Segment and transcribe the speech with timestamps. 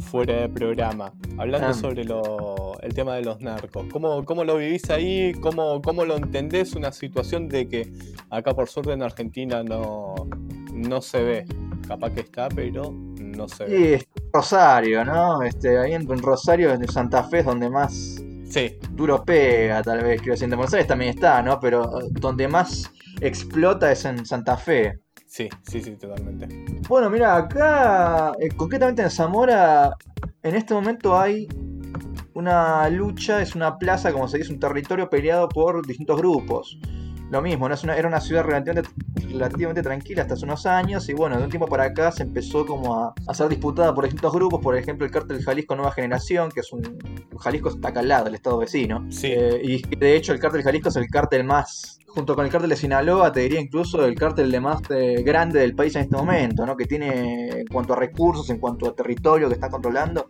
[0.00, 1.74] fuera de programa, hablando Ah.
[1.74, 3.86] sobre lo, el tema de los narcos.
[3.92, 5.32] ¿Cómo, cómo lo vivís ahí?
[5.40, 6.74] ¿Cómo, ¿Cómo lo entendés?
[6.74, 7.92] Una situación de que
[8.30, 10.14] acá por suerte en Argentina no,
[10.72, 11.44] no se ve.
[11.86, 13.78] Capaz que está, pero no se ve.
[13.80, 15.42] Y es Rosario, ¿no?
[15.42, 20.20] Este, ahí en Rosario, en Santa Fe, es donde más Sí, duro pega, tal vez.
[20.20, 21.58] Quiero decir, en Buenos Aires también está, ¿no?
[21.58, 22.88] Pero eh, donde más
[23.20, 25.00] explota es en Santa Fe.
[25.34, 26.48] Sí, sí, sí, totalmente.
[26.88, 29.94] Bueno, mira, acá, eh, concretamente en Zamora,
[30.42, 31.48] en este momento hay
[32.34, 36.78] una lucha, es una plaza, como se dice, un territorio peleado por distintos grupos.
[37.30, 37.74] Lo mismo, ¿no?
[37.74, 38.88] Es una- era una ciudad relativamente,
[39.32, 42.66] relativamente tranquila hasta hace unos años y bueno, de un tiempo para acá se empezó
[42.66, 46.50] como a, a ser disputada por distintos grupos, por ejemplo el cártel Jalisco Nueva Generación,
[46.50, 46.82] que es un...
[47.40, 49.06] Jalisco está acá al lado, el estado vecino.
[49.10, 49.28] Sí.
[49.32, 52.70] Eh, y de hecho el cártel Jalisco es el cártel más, junto con el cártel
[52.70, 56.16] de Sinaloa, te diría incluso el cártel de más eh, grande del país en este
[56.16, 56.76] momento, ¿no?
[56.76, 60.28] Que tiene en cuanto a recursos, en cuanto a territorio que está controlando,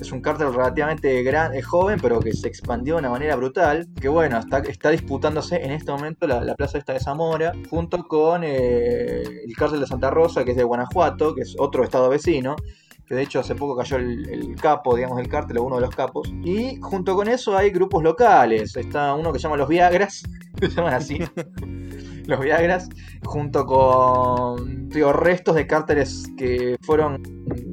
[0.00, 3.86] es un cártel relativamente gran, eh, joven, pero que se expandió de una manera brutal.
[4.00, 8.04] Que bueno, está, está disputándose en este momento la, la plaza esta de Zamora, junto
[8.04, 12.08] con eh, el cártel de Santa Rosa, que es de Guanajuato, que es otro estado
[12.08, 12.56] vecino.
[13.08, 15.94] Que de hecho hace poco cayó el, el capo, digamos, del cártel, uno de los
[15.94, 16.30] capos.
[16.44, 18.76] Y junto con eso hay grupos locales.
[18.76, 20.24] Está uno que se llama Los Viagras,
[20.60, 21.18] se llaman así.
[22.26, 22.90] Los Viagras,
[23.24, 27.22] junto con digo, restos de cárteles que fueron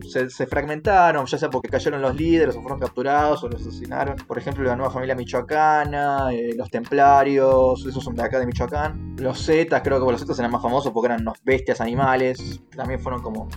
[0.07, 4.15] se, fragmentaron, ya sea porque cayeron los líderes o fueron capturados o los asesinaron.
[4.15, 9.15] Por ejemplo, la nueva familia michoacana, eh, los templarios, esos son de acá de Michoacán.
[9.19, 12.99] Los zetas, creo que los zetas eran más famosos porque eran unos bestias animales, también
[12.99, 13.47] fueron como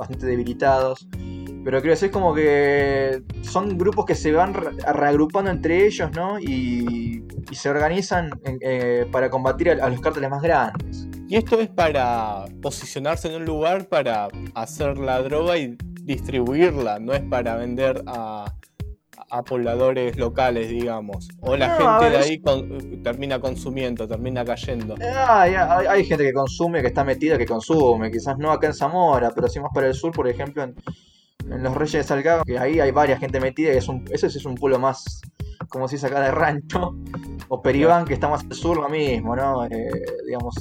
[0.00, 1.06] bastante debilitados.
[1.62, 6.40] Pero quiero decir como que son grupos que se van re- reagrupando entre ellos, ¿no?
[6.40, 8.30] Y, y se organizan
[8.62, 11.06] eh, para combatir a los cárteles más grandes.
[11.28, 17.12] Y esto es para posicionarse en un lugar para hacer la droga y distribuirla, no
[17.12, 18.52] es para vender a,
[19.30, 21.28] a pobladores locales, digamos.
[21.40, 24.96] O la No, gente ver, de es- ahí con- termina consumiendo, termina cayendo.
[25.00, 28.10] Hay, hay, hay gente que consume, que está metida, que consume.
[28.10, 30.74] Quizás no acá en Zamora, pero sí más para el sur, por ejemplo, en,
[31.50, 34.28] en los Reyes de Salgado, que ahí hay varias gente metida y es un, ese
[34.30, 35.20] sí es un pueblo más,
[35.68, 36.94] como dice acá, de rancho.
[37.48, 39.64] O Peribán, que está más al sur, lo mismo, ¿no?
[39.66, 39.90] Eh,
[40.26, 40.54] digamos,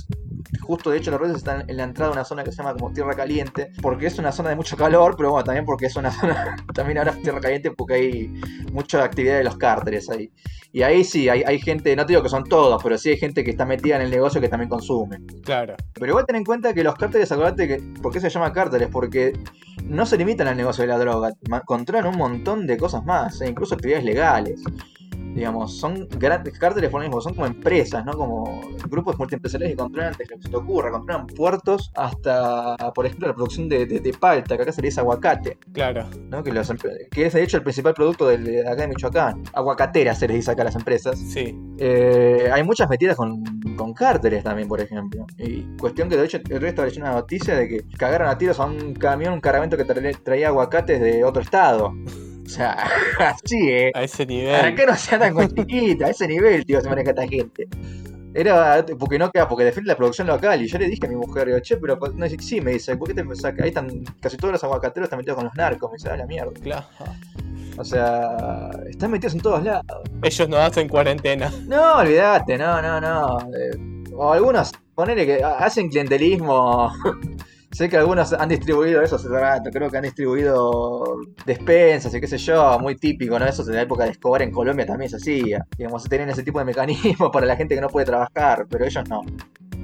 [0.62, 2.74] justo de hecho los Reyes están en la entrada de una zona que se llama
[2.74, 5.96] como Tierra Caliente, porque es una zona de mucho calor, pero bueno, también porque es
[5.96, 10.32] una zona, también ahora es Tierra Caliente porque hay mucha actividad de los cárteles ahí.
[10.72, 13.18] Y ahí sí, hay, hay gente, no te digo que son todos, pero sí hay
[13.18, 15.18] gente que está metida en el negocio que también consume.
[15.44, 17.78] Claro, Pero igual ten en cuenta que los cárteles, acordate que.
[18.02, 18.90] ¿Por qué se llama cárteles?
[18.92, 19.34] Porque
[19.84, 21.34] no se limitan al negocio de la droga,
[21.66, 24.62] controlan un montón de cosas más, e incluso actividades legales.
[25.36, 28.14] Digamos, son grandes cárteles por lo mismo, son como empresas, ¿no?
[28.14, 33.06] Como grupos multiempresariales que controlan desde lo que se te ocurra, controlan puertos hasta, por
[33.06, 36.06] ejemplo, la producción de, de- de palta, que acá se le dice aguacate, claro.
[36.30, 36.44] ¿no?
[36.44, 39.44] Que, los empre- que es de hecho el principal producto del- de acá de Michoacán.
[39.54, 41.18] Aguacatera se les dice acá a las empresas.
[41.20, 43.42] Sí, Eh, hay muchas metidas con,
[43.78, 45.26] con cárteles también, por ejemplo.
[45.38, 48.60] Y cuestión que de hecho el resto leyendo una noticia de que cagaron a tiros
[48.60, 51.94] a un camión, un cargamento que tra- traía aguacates de otro estado.
[52.50, 52.90] O sea,
[53.20, 53.92] así, ¿eh?
[53.94, 54.76] a ese ¿Para nivel.
[54.76, 56.08] qué no se andan con chiquita?
[56.08, 57.68] A ese nivel, tío, se maneja esta gente.
[58.34, 60.60] Era porque no queda, porque defiende la producción local.
[60.60, 62.98] Y yo le dije a mi mujer, digo, che, pero no, dice, sí, me dice,
[62.98, 65.92] ¿por qué te que ahí están casi todos los aguacateros están metidos con los narcos?
[65.92, 66.52] Me dice, a la mierda.
[66.62, 66.86] Claro.
[67.78, 69.86] O sea, están metidos en todos lados.
[70.24, 71.52] Ellos no hacen cuarentena.
[71.68, 73.38] No, olvídate, no, no, no.
[73.56, 76.92] Eh, o algunos, ponele que ha- hacen clientelismo.
[77.72, 82.28] sé que algunos han distribuido eso hace rato, creo que han distribuido despensas y qué
[82.28, 83.46] sé yo, muy típico, ¿no?
[83.46, 85.66] Eso en la época de Escobar en Colombia también se hacía.
[85.78, 89.08] Digamos, tenían ese tipo de mecanismos para la gente que no puede trabajar, pero ellos
[89.10, 89.22] no.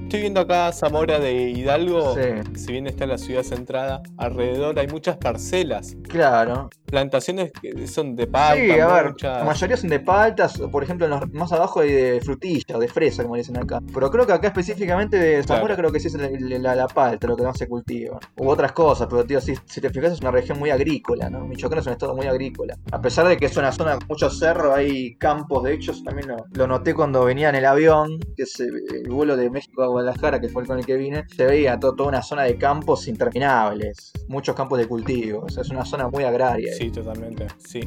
[0.05, 2.13] Estoy viendo acá Zamora de Hidalgo.
[2.15, 2.21] Sí,
[2.59, 5.97] Si bien está la ciudad centrada, alrededor hay muchas parcelas.
[6.07, 6.69] claro.
[6.85, 10.83] Plantaciones que son de palta, Sí, a ver, muchas- la mayoría son de paltas, por
[10.83, 13.81] ejemplo, en los- más abajo hay de frutilla o de fresa, como dicen acá.
[13.91, 15.89] Pero creo que acá específicamente de Zamora Claro.
[15.89, 16.29] creo que sí es la,
[16.59, 18.19] la- la palta, lo que más se cultiva.
[18.37, 21.45] U otras cosas, pero tío, si, si te fijas es una región muy agrícola, ¿no?
[21.45, 22.77] Michoacán es un estado muy agrícola.
[22.91, 26.27] A pesar de que es una zona con muchos cerros, hay campos, de hecho, también
[26.29, 29.87] lo, lo noté cuando venía en el avión, que es el vuelo de México a
[29.95, 32.57] Guadalajara, que fue el con el que vine, se veía to- toda una zona de
[32.57, 36.73] campos interminables, muchos campos de cultivos, es una zona muy agraria.
[36.73, 37.47] Sí, totalmente.
[37.65, 37.79] Sí.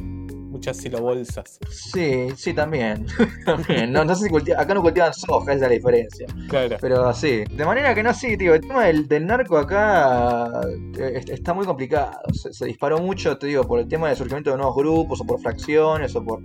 [0.49, 1.59] Muchas silobolsas.
[1.69, 3.05] Sí, sí, también.
[3.45, 3.91] también.
[3.93, 6.27] No, no sé si acá no cultivan soja, esa es la diferencia.
[6.49, 6.77] Claro.
[6.81, 7.43] Pero sí.
[7.51, 8.55] De manera que no, sí, tío.
[8.55, 10.49] El tema del, del narco acá
[10.97, 12.19] eh, est- está muy complicado.
[12.33, 15.25] Se, se disparó mucho, te digo, por el tema del surgimiento de nuevos grupos, o
[15.25, 16.41] por fracciones, o por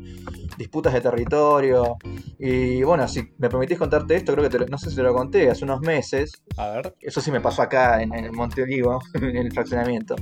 [0.59, 1.97] disputas de territorio.
[2.39, 5.15] Y bueno, si me permitís contarte esto, creo que te no sé si te lo
[5.15, 6.31] conté hace unos meses.
[6.59, 6.95] A ver.
[7.01, 10.15] Eso sí me pasó acá en, en Monte Olivo, en el fraccionamiento.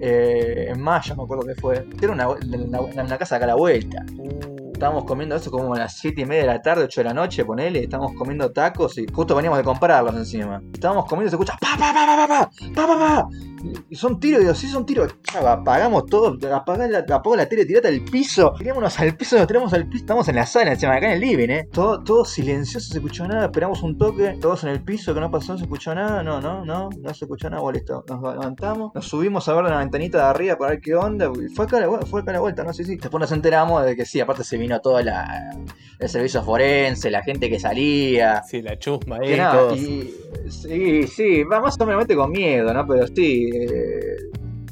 [0.00, 1.86] Eh, en mayo, me acuerdo que fue.
[2.00, 4.04] Era una, una, una casa acá a la vuelta.
[4.16, 7.04] Uh, Estábamos comiendo eso como a las 7 y media de la tarde, 8 de
[7.06, 7.80] la noche, ponele.
[7.82, 10.62] Estábamos comiendo tacos y justo veníamos de comprarlos encima.
[10.72, 13.47] Estábamos comiendo y se escucha pa pa pa pa pa pa pa pa pa.
[13.92, 15.14] Son tiros, digo, sí son tiros.
[15.32, 18.52] Ya, apagamos todo, apagá la, la tele, tirate al piso.
[18.58, 20.02] Tirámonos al piso, nos tiramos al piso.
[20.04, 21.68] Estamos en la sala, encima, acá en el living, eh.
[21.72, 23.46] Todo, todo silencioso, se escuchó nada.
[23.46, 26.22] Esperamos un toque, todos en el piso, que no pasó, no se escuchó nada.
[26.22, 27.62] No, no, no, no se escuchó nada.
[27.62, 28.04] Bueno, listo.
[28.08, 31.30] Nos levantamos, nos subimos a ver la ventanita de arriba para ver qué onda.
[31.54, 32.96] Fue acá, la- fue acá la vuelta, no sé si.
[32.96, 35.50] Después nos enteramos de que sí, aparte se vino todo la,
[35.98, 38.42] el servicio forense, la gente que salía.
[38.48, 40.14] sí, la chusma ahí, nada, y,
[40.48, 42.86] sí, sí, va más o menos con miedo, ¿no?
[42.86, 44.16] Pero sí, eh,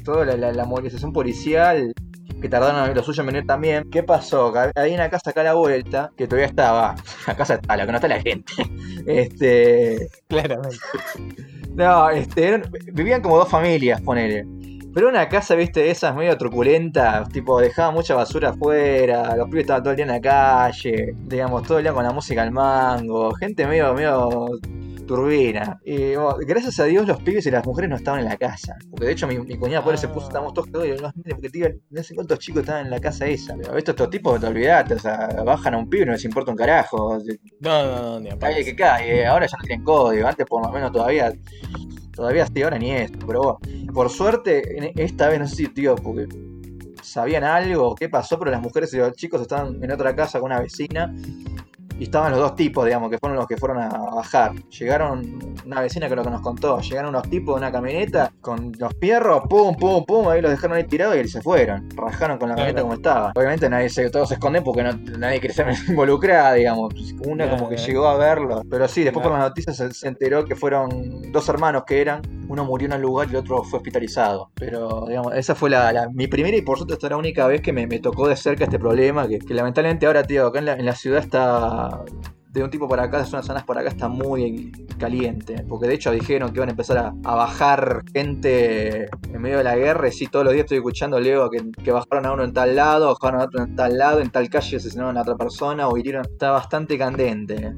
[0.03, 1.91] toda la, la- la movilización policial
[2.41, 3.89] que tardaron lo suyo en venir también.
[3.89, 4.53] ¿Qué pasó?
[4.53, 6.95] Que Hay una casa acá a la vuelta que todavía estaba.
[7.27, 8.53] La casa está, la que no está la gente.
[9.07, 10.07] Este.
[10.27, 10.77] Claramente.
[11.73, 14.45] No, este, eran- vivían como dos familias, ponele.
[14.97, 19.61] Pero una casa, viste, de esas medio truculentas, tipo, dejaba mucha basura afuera, los pibes
[19.61, 22.49] estaban todo el día en la calle, digamos, todo el día con la música al
[22.49, 24.47] mango, gente medio, medio
[25.05, 25.79] turbina.
[25.85, 28.75] Y bueno, gracias a Dios los pibes y las mujeres no estaban en la casa.
[28.89, 30.29] Porque de hecho mi, mi cuñada por se puso, Ah.
[30.29, 33.27] estábamos todos cagados y no, porque tío, no sé cuántos chicos estaban en la casa
[33.27, 33.55] esa.
[33.55, 36.25] Pero estos, estos tipos, te olvidaste, o sea, bajan a un pibe y no les
[36.25, 37.19] importa un carajo.
[37.59, 40.71] No, no, no, ni Calle que cae, ahora ya no tienen código, antes por lo
[40.71, 41.31] menos todavía,
[42.17, 45.95] todavía sí, ahora ni esto, pero bueno, por suerte, esta vez no sé si, tío,
[45.95, 46.27] porque
[47.03, 50.51] sabían algo, qué pasó, pero las mujeres y los chicos estaban en otra casa con
[50.51, 51.13] una vecina
[51.99, 54.53] y estaban los dos tipos, digamos, que fueron los que fueron a bajar.
[54.69, 58.71] Llegaron, una vecina que lo que nos contó, llegaron unos tipos de una camioneta con
[58.77, 61.89] los pierros, pum, pum, pum, ahí los dejaron ahí tirados y se fueron.
[61.95, 63.31] Rajaron con la camioneta como estaba.
[63.35, 66.93] Obviamente nadie se, todos se esconden porque no- nadie quiere ser involucrada, digamos.
[67.25, 67.87] Una Claro, como que claro.
[67.87, 68.61] llegó a verlo.
[68.69, 72.21] Pero sí, después por las noticias se, se enteró que fueron dos hermanos que eran.
[72.49, 74.51] Uno murió en el lugar y el otro fue hospitalizado.
[74.55, 77.73] Pero, digamos, esa fue la, la- mi primera y por suerte la única vez que
[77.73, 79.27] me, tocó de cerca este problema.
[79.27, 82.03] Que, lamentablemente ahora, tío, acá en la, en la ciudad está.
[82.49, 85.63] De un tipo para acá, de zonas para acá está muy caliente.
[85.69, 89.63] Porque de hecho dijeron que iban a empezar a, a bajar gente en medio de
[89.63, 90.07] la guerra.
[90.07, 93.07] Y sí, todos los días estoy escuchando, Leo, que, bajaron a uno en tal lado,
[93.19, 96.23] bajaron a otro en tal lado, en tal calle asesinaron a otra persona o hirieron.
[96.25, 97.75] Está bastante candente.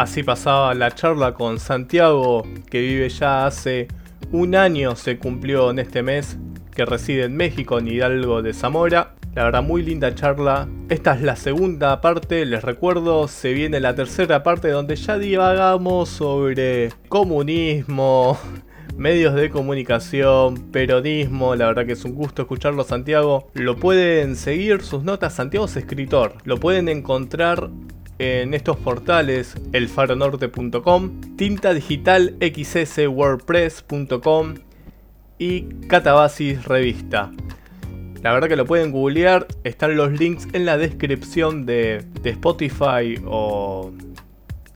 [0.00, 3.86] Así pasaba la charla con Santiago, que vive ya hace
[4.32, 6.38] un año, se cumplió en este mes,
[6.74, 9.12] que reside en México, en Hidalgo de Zamora.
[9.34, 10.66] La verdad, muy linda charla.
[10.88, 16.08] Esta es la segunda parte, les recuerdo, se viene la tercera parte donde ya divagamos
[16.08, 18.38] sobre comunismo,
[18.96, 21.54] medios de comunicación, peronismo.
[21.56, 23.50] La verdad que es un gusto escucharlo, Santiago.
[23.52, 25.34] Lo pueden seguir, sus notas.
[25.34, 26.38] Santiago es escritor.
[26.44, 27.68] Lo pueden encontrar
[28.20, 34.54] en estos portales elfaronorte.com, tinta digital xswordpress.com
[35.38, 37.30] y Catabasis Revista.
[38.22, 43.18] La verdad que lo pueden googlear, están los links en la descripción de, de Spotify
[43.24, 43.90] o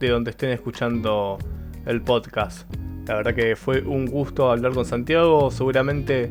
[0.01, 1.37] de donde estén escuchando
[1.85, 2.67] el podcast.
[3.07, 6.31] La verdad que fue un gusto hablar con Santiago, seguramente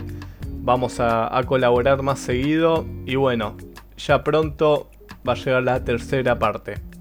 [0.49, 3.55] vamos a, a colaborar más seguido y bueno,
[3.97, 4.89] ya pronto
[5.27, 6.92] va a llegar la tercera parte.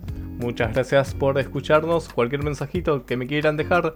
[0.43, 2.09] Muchas gracias por escucharnos.
[2.09, 3.95] Cualquier mensajito que me quieran dejar,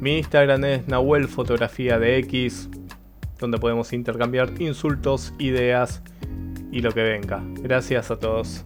[0.00, 2.70] mi Instagram es Nahuel Fotografía de X,
[3.40, 6.00] donde podemos intercambiar insultos, ideas
[6.70, 7.42] y lo que venga.
[7.60, 8.64] Gracias a todos.